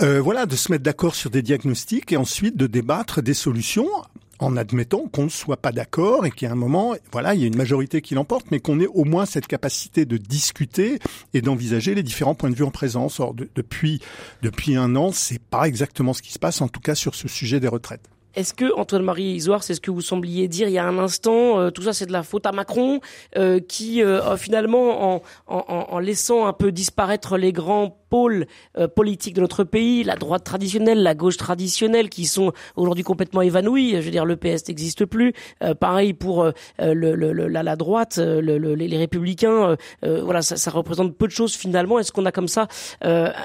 Euh, 0.00 0.20
voilà, 0.20 0.46
de 0.46 0.56
se 0.56 0.73
mettre 0.73 0.84
d'accord 0.84 1.14
sur 1.14 1.30
des 1.30 1.42
diagnostics 1.42 2.12
et 2.12 2.16
ensuite 2.16 2.56
de 2.56 2.66
débattre 2.66 3.23
des 3.23 3.34
solutions 3.34 3.88
en 4.38 4.56
admettant 4.56 5.06
qu'on 5.08 5.24
ne 5.24 5.28
soit 5.28 5.56
pas 5.56 5.72
d'accord 5.72 6.26
et 6.26 6.46
a 6.46 6.50
un 6.50 6.54
moment, 6.54 6.94
voilà, 7.12 7.34
il 7.34 7.40
y 7.40 7.44
a 7.44 7.46
une 7.46 7.56
majorité 7.56 8.02
qui 8.02 8.14
l'emporte, 8.14 8.46
mais 8.50 8.60
qu'on 8.60 8.80
ait 8.80 8.86
au 8.86 9.04
moins 9.04 9.26
cette 9.26 9.46
capacité 9.46 10.04
de 10.04 10.16
discuter 10.16 10.98
et 11.32 11.40
d'envisager 11.40 11.94
les 11.94 12.02
différents 12.02 12.34
points 12.34 12.50
de 12.50 12.54
vue 12.54 12.64
en 12.64 12.70
présence. 12.70 13.20
Or, 13.20 13.34
depuis 13.34 14.00
depuis 14.42 14.76
un 14.76 14.96
an, 14.96 15.12
c'est 15.12 15.40
pas 15.40 15.66
exactement 15.66 16.12
ce 16.12 16.22
qui 16.22 16.32
se 16.32 16.38
passe, 16.38 16.60
en 16.60 16.68
tout 16.68 16.80
cas 16.80 16.94
sur 16.94 17.14
ce 17.14 17.28
sujet 17.28 17.60
des 17.60 17.68
retraites. 17.68 18.08
Est-ce 18.36 18.52
que 18.52 18.74
Antoine-Marie 18.76 19.34
Isoire, 19.34 19.62
c'est 19.62 19.74
ce 19.74 19.80
que 19.80 19.92
vous 19.92 20.00
sembliez 20.00 20.48
dire 20.48 20.66
il 20.66 20.72
y 20.72 20.78
a 20.78 20.84
un 20.84 20.98
instant, 20.98 21.60
euh, 21.60 21.70
tout 21.70 21.82
ça 21.82 21.92
c'est 21.92 22.06
de 22.06 22.12
la 22.12 22.24
faute 22.24 22.46
à 22.46 22.52
Macron, 22.52 23.00
euh, 23.36 23.60
qui 23.60 24.02
euh, 24.02 24.36
finalement, 24.36 25.14
en, 25.14 25.22
en, 25.46 25.98
laissant 26.00 26.46
un 26.46 26.52
peu 26.52 26.72
disparaître 26.72 27.36
les 27.38 27.52
grands 27.52 27.96
pôles 28.10 28.46
politiques 28.94 29.34
de 29.34 29.40
notre 29.40 29.64
pays, 29.64 30.04
la 30.04 30.16
droite 30.16 30.44
traditionnelle, 30.44 31.02
la 31.02 31.14
gauche 31.14 31.36
traditionnelle, 31.36 32.08
qui 32.08 32.26
sont 32.26 32.52
aujourd'hui 32.76 33.04
complètement 33.04 33.42
évanouis. 33.42 33.92
Je 33.96 34.00
veux 34.00 34.10
dire, 34.10 34.24
le 34.24 34.36
PS 34.36 34.68
n'existe 34.68 35.04
plus. 35.04 35.32
pareil 35.80 36.12
pour 36.12 36.48
la, 36.78 37.76
droite, 37.76 38.18
les 38.18 38.98
républicains. 38.98 39.76
voilà, 40.02 40.42
ça, 40.42 40.56
ça, 40.56 40.70
représente 40.70 41.16
peu 41.16 41.26
de 41.26 41.32
choses 41.32 41.54
finalement. 41.54 41.98
Est-ce 41.98 42.12
qu'on 42.12 42.26
a 42.26 42.32
comme 42.32 42.48
ça 42.48 42.68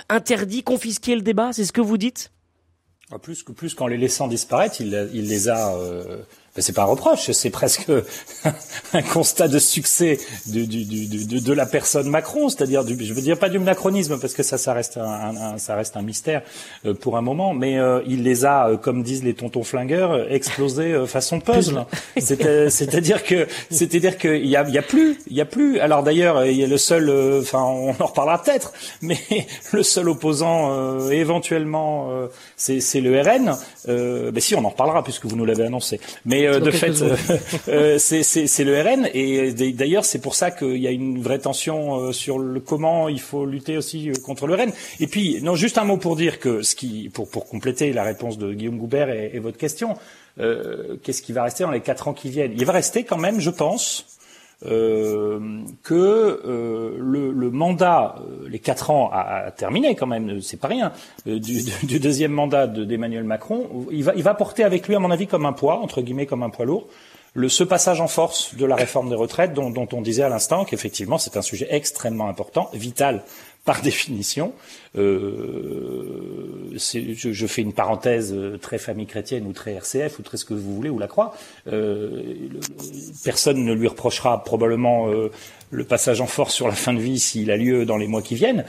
interdit, 0.09 0.63
confisqué 0.63 1.15
le 1.15 1.21
débat? 1.21 1.51
C'est 1.51 1.65
ce 1.65 1.73
que 1.73 1.81
vous 1.81 1.97
dites? 1.97 2.31
Plus 3.17 3.41
que 3.41 3.51
plus 3.51 3.73
qu'en 3.73 3.87
les 3.87 3.97
laissant 3.97 4.27
disparaître, 4.27 4.81
il, 4.81 5.09
il 5.13 5.27
les 5.27 5.49
a. 5.49 5.73
Euh, 5.75 6.17
c'est 6.59 6.73
pas 6.73 6.83
un 6.83 6.85
reproche, 6.85 7.31
c'est 7.31 7.49
presque 7.49 7.87
un 8.93 9.01
constat 9.01 9.47
de 9.47 9.59
succès 9.59 10.19
de, 10.47 10.65
de, 10.65 11.39
de, 11.39 11.53
la 11.53 11.65
personne 11.65 12.09
Macron, 12.09 12.49
c'est-à-dire 12.49 12.83
du, 12.83 12.97
je 13.03 13.13
veux 13.13 13.21
dire 13.21 13.37
pas 13.37 13.49
du 13.49 13.59
macronisme 13.59 14.19
parce 14.19 14.33
que 14.33 14.43
ça, 14.43 14.57
ça 14.57 14.73
reste 14.73 14.97
un, 14.97 15.57
ça 15.57 15.75
reste 15.75 15.97
un 15.97 16.01
mystère 16.01 16.41
euh, 16.85 16.93
pour 16.93 17.17
un 17.17 17.21
moment, 17.21 17.53
mais 17.53 17.77
euh, 17.77 18.01
il 18.07 18.23
les 18.23 18.45
a, 18.45 18.69
euh, 18.69 18.77
comme 18.77 19.03
disent 19.03 19.23
les 19.23 19.33
tontons 19.33 19.63
flingueurs, 19.63 20.31
explosés 20.31 21.05
façon 21.07 21.39
puzzle. 21.39 21.85
C'est-à-dire 22.17 23.23
que, 23.23 23.47
c'est-à-dire 23.69 24.17
qu'il 24.17 24.47
y 24.47 24.55
a, 24.55 24.67
y 24.67 24.77
a 24.77 24.81
plus, 24.81 25.19
il 25.27 25.35
y 25.35 25.41
a 25.41 25.45
plus. 25.45 25.79
Alors 25.79 26.03
d'ailleurs, 26.03 26.45
il 26.45 26.55
y 26.55 26.63
a 26.63 26.67
le 26.67 26.77
seul, 26.77 27.09
enfin, 27.41 27.63
on 27.63 27.89
en 27.99 28.05
reparlera 28.05 28.41
peut-être, 28.41 28.73
mais 29.01 29.17
le 29.71 29.83
seul 29.83 30.09
opposant 30.09 31.09
éventuellement, 31.09 32.09
c'est 32.57 33.01
le 33.01 33.21
RN. 33.21 33.55
Euh, 33.87 34.31
ben 34.31 34.41
si, 34.41 34.55
on 34.55 34.63
en 34.65 34.69
reparlera 34.69 35.03
puisque 35.03 35.25
vous 35.25 35.35
nous 35.35 35.45
l'avez 35.45 35.65
annoncé. 35.65 35.99
Mais 36.25 36.47
euh, 36.55 36.59
de 36.59 36.71
fait, 36.71 37.01
euh, 37.01 37.15
euh, 37.69 37.97
c'est 37.97 38.63
le 38.63 38.81
RN 38.81 39.07
et 39.13 39.51
d'ailleurs 39.73 40.05
c'est 40.05 40.19
pour 40.19 40.35
ça 40.35 40.51
qu'il 40.51 40.77
y 40.77 40.87
a 40.87 40.91
une 40.91 41.21
vraie 41.21 41.39
tension 41.39 42.11
sur 42.11 42.39
le 42.39 42.59
comment 42.59 43.09
il 43.09 43.19
faut 43.19 43.45
lutter 43.45 43.77
aussi 43.77 44.11
contre 44.23 44.47
le 44.47 44.55
RN. 44.55 44.71
Et 44.99 45.07
puis 45.07 45.41
non, 45.41 45.55
juste 45.55 45.77
un 45.77 45.83
mot 45.83 45.97
pour 45.97 46.15
dire 46.15 46.39
que 46.39 46.61
ce 46.61 46.75
qui, 46.75 47.09
pour 47.09 47.29
pour 47.29 47.47
compléter 47.47 47.93
la 47.93 48.03
réponse 48.03 48.37
de 48.37 48.53
Guillaume 48.53 48.77
Goubert 48.77 49.09
et, 49.09 49.31
et 49.33 49.39
votre 49.39 49.57
question, 49.57 49.95
qu'est-ce 50.37 51.21
qui 51.21 51.33
va 51.33 51.43
rester 51.43 51.63
dans 51.63 51.71
les 51.71 51.81
quatre 51.81 52.07
ans 52.07 52.13
qui 52.13 52.29
viennent? 52.29 52.53
Il 52.55 52.65
va 52.65 52.73
rester 52.73 53.03
quand 53.03 53.17
même, 53.17 53.39
je 53.39 53.49
pense. 53.49 54.18
Euh, 54.65 55.61
que 55.83 55.93
euh, 55.93 56.97
le, 56.99 57.49
mandat, 57.49 58.15
les 58.45 58.59
quatre 58.59 58.89
ans 58.89 59.09
a, 59.09 59.45
a, 59.45 59.51
terminé 59.51 59.95
quand 59.95 60.05
même, 60.05 60.41
c'est 60.41 60.59
pas 60.59 60.67
rien, 60.67 60.91
du, 61.25 61.99
deuxième 61.99 62.33
mandat 62.33 62.67
d'Emmanuel 62.67 63.23
Macron, 63.23 63.87
il 63.89 64.03
va, 64.03 64.13
il 64.15 64.23
va 64.23 64.33
porter 64.33 64.65
avec 64.65 64.89
lui, 64.89 64.95
à 64.95 64.99
mon 64.99 65.11
avis, 65.11 65.27
comme 65.27 65.45
un 65.45 65.53
poids, 65.53 65.79
entre 65.79 66.01
guillemets, 66.01 66.25
comme 66.25 66.43
un 66.43 66.49
poids 66.49 66.65
lourd, 66.65 66.87
le, 67.35 67.47
ce 67.47 67.63
passage 67.63 68.01
en 68.01 68.09
force 68.09 68.55
de 68.55 68.65
la 68.65 68.75
réforme 68.75 69.07
des 69.09 69.15
retraites 69.15 69.53
dont, 69.53 69.69
dont 69.69 69.87
on 69.93 70.01
disait 70.01 70.23
à 70.23 70.29
l'instant 70.29 70.65
qu'effectivement 70.65 71.17
c'est 71.17 71.37
un 71.37 71.41
sujet 71.41 71.67
extrêmement 71.69 72.27
important, 72.27 72.69
vital 72.73 73.23
par 73.69 73.81
définition. 73.83 74.53
Euh, 74.97 76.71
je, 76.73 77.45
fais 77.45 77.61
une 77.61 77.73
parenthèse 77.73 78.33
euh, 78.33 78.57
très 78.57 78.79
famille 78.79 79.05
chrétienne 79.05 79.45
ou 79.45 79.53
très 79.53 79.73
RCF 79.73 80.17
ou 80.17 80.23
très 80.23 80.37
ce 80.37 80.45
que 80.45 80.55
vous 80.55 80.73
voulez 80.75 80.89
ou 80.89 80.97
la 80.97 81.07
croix. 81.07 81.35
Euh, 81.71 82.23
personne 83.23 83.63
ne 83.63 83.73
lui 83.75 83.87
reprochera 83.87 84.43
probablement 84.43 85.07
euh, 85.09 85.29
le 85.69 85.83
passage 85.83 86.19
en 86.19 86.25
force 86.25 86.55
sur 86.55 86.67
la 86.67 86.73
fin 86.73 86.93
de 86.93 86.99
vie 86.99 87.19
s'il 87.19 87.51
a 87.51 87.57
lieu 87.57 87.85
dans 87.85 87.97
les 87.97 88.07
mois 88.07 88.23
qui 88.23 88.33
viennent, 88.33 88.65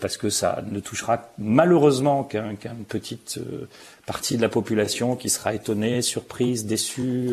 parce 0.00 0.16
que 0.16 0.30
ça 0.30 0.64
ne 0.68 0.80
touchera 0.80 1.30
malheureusement 1.38 2.24
qu'une 2.24 2.56
petite 2.88 3.38
partie 4.04 4.36
de 4.36 4.42
la 4.42 4.48
population 4.48 5.14
qui 5.14 5.28
sera 5.28 5.54
étonnée, 5.54 6.02
surprise, 6.02 6.66
déçue, 6.66 7.30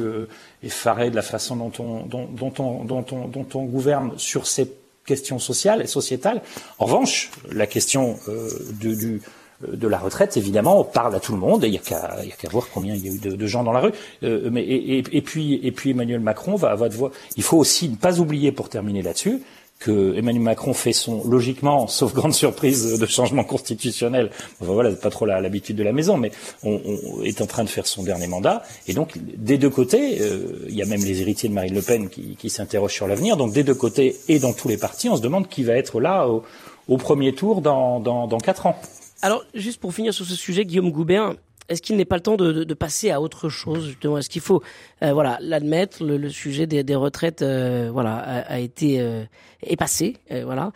effarée 0.62 1.10
de 1.10 1.16
la 1.16 1.24
façon 1.24 1.56
dont 1.56 1.72
on, 1.80 2.06
dont, 2.06 2.28
dont 2.28 2.54
on, 2.60 2.84
dont 2.84 3.06
on, 3.12 3.28
dont 3.28 3.48
on 3.56 3.64
gouverne 3.64 4.12
sur 4.18 4.46
ces 4.46 4.72
question 5.08 5.40
sociale 5.40 5.82
et 5.82 5.88
sociétale. 5.88 6.42
En 6.78 6.86
revanche, 6.86 7.32
la 7.52 7.66
question 7.66 8.20
euh, 8.28 8.50
de, 8.80 8.94
du, 8.94 9.22
euh, 9.64 9.76
de 9.76 9.88
la 9.88 9.98
retraite, 9.98 10.38
évidemment, 10.38 10.84
parle 10.84 11.16
à 11.16 11.20
tout 11.20 11.32
le 11.32 11.40
monde. 11.40 11.64
Il 11.64 11.72
n'y 11.72 11.78
a 11.78 11.80
qu'à 11.80 12.50
voir 12.52 12.68
combien 12.72 12.94
il 12.94 13.06
y 13.06 13.10
a 13.10 13.14
eu 13.14 13.18
de, 13.18 13.48
gens 13.48 13.64
dans 13.64 13.72
la 13.72 13.80
rue. 13.80 13.92
Euh, 14.22 14.50
mais 14.52 14.62
et, 14.62 15.04
et, 15.12 15.22
puis 15.22 15.60
et 15.64 15.72
puis 15.72 15.92
Emmanuel 15.92 16.20
Macron 16.20 16.56
va, 16.56 16.76
va 16.76 16.90
devoir. 16.90 17.12
Il 17.38 17.44
faut 17.44 17.58
aussi 17.58 17.90
ne 17.90 17.96
pas 17.96 18.20
oublier, 18.20 18.52
pour 18.52 18.70
terminer 18.70 19.02
là-dessus, 19.02 19.42
que 19.80 20.16
Emmanuel 20.16 20.44
Macron 20.44 20.74
fait 20.74 20.94
son 20.94 21.28
logiquement, 21.28 21.88
sauf 21.88 22.14
grande 22.14 22.34
surprise 22.34 23.00
de 23.00 23.06
changement 23.06 23.44
constitutionnel, 23.44 24.32
enfin 24.60 24.74
voilà, 24.74 24.92
pas 24.92 25.10
trop 25.10 25.26
l'habitude 25.26 25.76
de 25.76 25.84
la 25.84 25.94
maison, 25.94 26.18
mais 26.18 26.32
on, 26.64 26.80
est 27.24 27.42
en 27.42 27.46
train 27.46 27.64
de 27.64 27.70
faire 27.70 27.86
son 27.86 28.04
dernier 28.04 28.28
mandat, 28.28 28.64
et 28.88 28.94
donc 28.94 29.18
des 29.18 29.58
deux 29.58 29.70
côtés, 29.70 30.20
euh, 30.22 30.66
il 30.68 30.76
y 30.76 30.82
a 30.82 30.86
même 30.86 31.04
les 31.04 31.22
héritiers 31.22 31.50
de 31.50 31.54
Marine 31.54 31.76
Le 31.76 31.82
Pen 31.82 32.10
qui, 32.10 32.50
s'interrogent 32.50 32.94
sur 32.94 33.08
l'avenir, 33.08 33.38
donc 33.38 33.54
des 33.54 33.64
deux 33.64 33.76
côtés 33.76 34.16
et 34.28 34.40
dans 34.40 34.54
tous 34.54 34.68
les 34.68 34.78
partis, 34.78 35.10
on 35.10 35.18
se 35.18 35.22
demande 35.22 35.48
qui 35.48 35.64
va 35.64 35.74
être 35.74 36.00
là 36.00 36.28
au, 36.28 36.44
au 36.88 36.98
premier 36.98 37.34
tour 37.34 37.62
dans, 37.62 38.00
dans, 38.00 38.28
dans 38.28 38.40
quatre 38.40 38.66
ans. 38.66 38.80
Alors, 39.22 39.44
juste 39.54 39.80
pour 39.80 39.94
finir 39.94 40.14
sur 40.14 40.26
ce 40.26 40.36
sujet, 40.36 40.64
Guillaume 40.64 40.92
Goubert, 40.92 41.34
est-ce 41.70 41.82
qu'il 41.82 41.98
n'est 41.98 42.06
pas 42.06 42.16
le 42.16 42.22
temps 42.22 42.38
de, 42.38 42.52
de, 42.52 42.64
de, 42.64 42.74
passer 42.74 43.12
à 43.12 43.22
autre 43.22 43.50
chose 43.50 43.88
justement? 43.88 44.18
Est-ce 44.18 44.30
qu'il 44.30 44.42
faut, 44.42 44.62
euh, 45.04 45.14
voilà, 45.14 45.38
l'admettre 45.42 46.04
Le, 46.04 46.18
le, 46.18 46.30
sujet 46.30 46.68
des, 46.68 46.84
des 46.84 46.96
retraites, 46.96 47.42
euh, 47.42 47.90
voilà, 47.92 48.16
a, 48.16 48.40
a 48.54 48.60
été 48.60 49.02
euh, 49.02 49.24
est 49.64 49.76
passé, 49.76 50.18
euh, 50.32 50.44
voilà. 50.46 50.72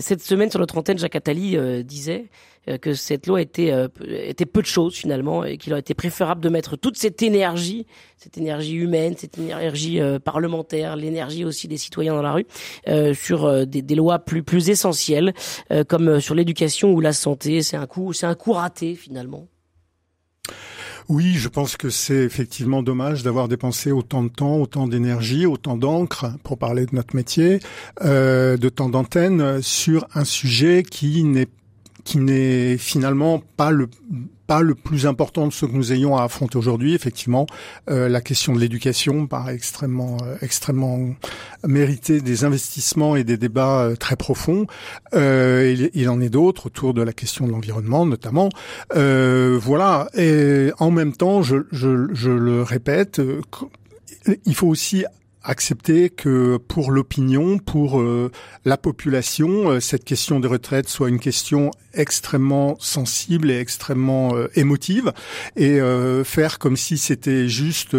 cette 0.00 0.22
semaine 0.22 0.50
sur 0.50 0.60
notre 0.60 0.78
antenne, 0.78 0.98
Jacques 0.98 1.16
Attali 1.16 1.56
disait 1.84 2.26
que 2.82 2.92
cette 2.92 3.26
loi 3.26 3.40
était 3.40 3.72
était 4.08 4.44
peu 4.44 4.60
de 4.60 4.66
choses 4.66 4.94
finalement 4.94 5.42
et 5.42 5.56
qu'il 5.56 5.72
aurait 5.72 5.80
été 5.80 5.94
préférable 5.94 6.42
de 6.42 6.48
mettre 6.48 6.76
toute 6.76 6.96
cette 6.98 7.22
énergie, 7.22 7.86
cette 8.16 8.36
énergie 8.36 8.74
humaine, 8.74 9.14
cette 9.16 9.38
énergie 9.38 10.00
parlementaire, 10.22 10.94
l'énergie 10.94 11.44
aussi 11.44 11.66
des 11.66 11.78
citoyens 11.78 12.14
dans 12.14 12.22
la 12.22 12.32
rue, 12.32 12.46
sur 13.14 13.66
des, 13.66 13.82
des, 13.82 13.94
lois 13.94 14.18
plus 14.18 14.42
plus 14.42 14.68
essentielles 14.68 15.32
comme 15.88 16.20
sur 16.20 16.34
l'éducation 16.34 16.92
ou 16.92 17.00
la 17.00 17.12
santé. 17.12 17.62
C'est 17.62 17.76
un 17.76 17.86
coup, 17.86 18.12
c'est 18.12 18.26
un 18.26 18.34
coup 18.34 18.52
raté 18.52 18.94
finalement. 18.94 19.48
Oui, 21.08 21.34
je 21.34 21.48
pense 21.48 21.78
que 21.78 21.88
c'est 21.88 22.22
effectivement 22.22 22.82
dommage 22.82 23.22
d'avoir 23.22 23.48
dépensé 23.48 23.92
autant 23.92 24.22
de 24.22 24.28
temps, 24.28 24.56
autant 24.56 24.86
d'énergie, 24.86 25.46
autant 25.46 25.78
d'encre, 25.78 26.26
pour 26.44 26.58
parler 26.58 26.84
de 26.84 26.94
notre 26.94 27.16
métier, 27.16 27.60
euh, 28.04 28.58
de 28.58 28.68
temps 28.68 28.90
d'antenne 28.90 29.62
sur 29.62 30.06
un 30.14 30.24
sujet 30.24 30.82
qui 30.82 31.24
n'est 31.24 31.48
qui 32.08 32.16
n'est 32.16 32.78
finalement 32.78 33.42
pas 33.58 33.70
le 33.70 33.86
pas 34.46 34.62
le 34.62 34.74
plus 34.74 35.06
important 35.06 35.46
de 35.46 35.52
ce 35.52 35.66
que 35.66 35.72
nous 35.72 35.92
ayons 35.92 36.16
à 36.16 36.22
affronter 36.22 36.56
aujourd'hui. 36.56 36.94
Effectivement, 36.94 37.44
euh, 37.90 38.08
la 38.08 38.22
question 38.22 38.54
de 38.54 38.58
l'éducation 38.58 39.26
paraît 39.26 39.54
extrêmement, 39.54 40.16
euh, 40.22 40.36
extrêmement 40.40 40.98
mériter 41.66 42.22
des 42.22 42.44
investissements 42.44 43.14
et 43.14 43.24
des 43.24 43.36
débats 43.36 43.82
euh, 43.82 43.94
très 43.94 44.16
profonds. 44.16 44.66
Euh, 45.12 45.74
il, 45.76 45.90
il, 45.92 46.08
en 46.08 46.18
est 46.22 46.30
d'autres 46.30 46.68
autour 46.68 46.94
de 46.94 47.02
la 47.02 47.12
question 47.12 47.46
de 47.46 47.52
l'environnement, 47.52 48.06
notamment. 48.06 48.48
Voilà. 48.94 50.08
Et 50.14 50.70
en 50.78 50.90
même 50.90 51.12
temps, 51.12 51.42
je, 51.42 51.56
je, 51.72 52.08
je 52.14 52.30
le 52.30 52.62
répète, 52.62 53.20
il 54.46 54.54
faut 54.54 54.68
aussi 54.68 55.04
accepter 55.48 56.10
que 56.10 56.58
pour 56.58 56.92
l'opinion, 56.92 57.58
pour 57.58 58.00
euh, 58.00 58.30
la 58.66 58.76
population, 58.76 59.70
euh, 59.70 59.80
cette 59.80 60.04
question 60.04 60.40
des 60.40 60.46
retraites 60.46 60.90
soit 60.90 61.08
une 61.08 61.18
question 61.18 61.70
extrêmement 61.94 62.76
sensible 62.78 63.50
et 63.50 63.58
extrêmement 63.58 64.36
euh, 64.36 64.48
émotive, 64.54 65.12
et 65.56 65.80
faire 66.24 66.58
comme 66.58 66.76
si 66.76 66.98
c'était 66.98 67.48
juste, 67.48 67.96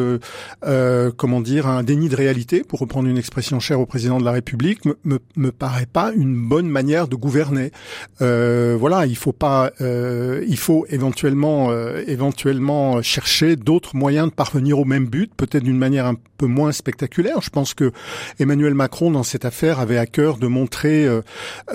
comment 1.18 1.42
dire, 1.42 1.68
un 1.68 1.82
déni 1.82 2.08
de 2.08 2.16
réalité, 2.16 2.64
pour 2.64 2.80
reprendre 2.80 3.10
une 3.10 3.18
expression 3.18 3.60
chère 3.60 3.80
au 3.80 3.86
président 3.86 4.20
de 4.20 4.26
la 4.26 4.32
République, 4.32 4.86
me, 4.86 4.96
me, 5.04 5.20
me 5.36 5.52
paraît 5.52 5.88
pas 5.88 6.12
une 6.16 6.48
bonne 6.48 6.70
manière 6.70 7.08
de 7.08 7.16
gouverner. 7.16 7.72
voilà, 8.20 9.08
il 9.08 9.16
faut 9.16 9.34
pas, 9.34 9.72
il 9.80 10.58
faut 10.58 10.86
éventuellement, 10.90 11.74
éventuellement 12.08 13.02
chercher 13.02 13.56
d'autres 13.56 13.96
moyens 13.96 14.30
de 14.30 14.34
parvenir 14.34 14.78
au 14.78 14.86
même 14.86 15.08
but, 15.08 15.34
peut-être 15.36 15.64
d'une 15.64 15.80
manière 15.80 16.06
un 16.06 16.16
peu 16.38 16.46
moins 16.46 16.72
spectaculaire 16.72 17.39
je 17.42 17.50
pense 17.50 17.74
que 17.74 17.92
Emmanuel 18.40 18.74
Macron, 18.74 19.12
dans 19.12 19.24
cette 19.24 19.46
affaire, 19.46 19.80
avait 19.80 19.98
à 19.98 20.06
cœur 20.06 20.38
de 20.38 20.48
montrer 20.48 21.06
euh, 21.06 21.22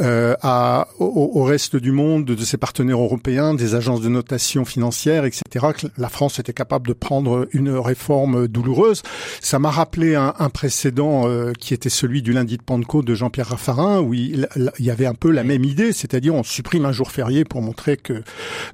euh, 0.01 0.35
à, 0.43 0.89
au, 0.99 1.43
reste 1.45 1.77
du 1.77 1.93
monde, 1.93 2.25
de 2.25 2.45
ses 2.45 2.57
partenaires 2.57 3.01
européens, 3.01 3.55
des 3.55 3.75
agences 3.75 4.01
de 4.01 4.09
notation 4.09 4.65
financière, 4.65 5.25
etc., 5.25 5.43
que 5.77 5.87
la 5.99 6.09
France 6.09 6.39
était 6.39 6.53
capable 6.53 6.89
de 6.89 6.93
prendre 6.93 7.49
une 7.53 7.71
réforme 7.71 8.49
douloureuse. 8.49 9.03
Ça 9.41 9.59
m'a 9.59 9.71
rappelé 9.71 10.15
un, 10.15 10.35
un 10.39 10.51
précédent 10.51 11.29
euh, 11.29 11.53
qui 11.59 11.75
était 11.75 11.89
celui 11.89 12.23
du 12.23 12.33
lundi 12.33 12.57
de 12.57 12.63
Pentecôte 12.63 13.07
de 13.07 13.15
Jean-Pierre 13.15 13.49
Raffarin, 13.49 14.01
où 14.01 14.15
il, 14.15 14.49
il, 14.57 14.85
y 14.85 14.91
avait 14.91 15.07
un 15.07 15.15
peu 15.15 15.31
la 15.31 15.45
même 15.45 15.65
idée, 15.65 15.93
c'est-à-dire 15.93 16.35
on 16.35 16.43
supprime 16.43 16.85
un 16.85 16.93
jour 16.93 17.11
férié 17.11 17.45
pour 17.45 17.63
montrer 17.63 17.97
que 17.97 18.23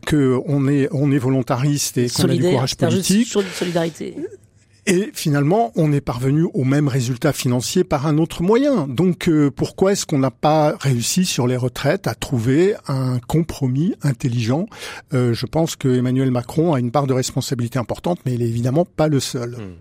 que 0.07 0.41
on 0.47 0.69
est 0.69 0.89
on 0.93 1.13
est 1.13 1.19
volontariste 1.19 1.99
et 1.99 2.09
qu'on 2.09 2.25
a 2.25 2.35
du 2.35 2.43
courage 2.43 2.77
politique. 2.77 3.29
solidarité. 3.29 4.17
Et 4.87 5.11
finalement, 5.15 5.73
on 5.77 5.93
est 5.93 6.01
parvenu 6.01 6.47
au 6.55 6.65
même 6.65 6.89
résultat 6.89 7.33
financier 7.33 7.85
par 7.85 8.07
un 8.07 8.19
autre 8.19 8.43
moyen. 8.43 8.87
Donc 8.89 9.29
euh, 9.29 9.51
pourquoi 9.51 9.93
est-ce 9.93 10.07
qu'on 10.07 10.19
n'a 10.19 10.31
pas 10.31 10.77
réussi 10.81 11.25
sur 11.25 11.47
les 11.47 11.57
retraites 11.57 12.07
à 12.07 12.15
trouver 12.15 12.75
un 12.89 13.19
compromis 13.19 13.95
intelligent? 14.03 14.67
Euh, 15.13 15.35
Je 15.35 15.47
pense 15.47 15.77
que 15.77 15.89
Emmanuel 15.89 16.31
Macron 16.31 16.73
a 16.73 16.81
une 16.81 16.91
part 16.91 17.07
de 17.07 17.13
responsabilité 17.13 17.79
importante, 17.79 18.21
mais 18.25 18.35
il 18.35 18.43
est 18.43 18.49
évidemment 18.49 18.85
pas 18.85 19.09
le 19.09 19.21
seul. 19.21 19.51
Hmm. 19.51 19.75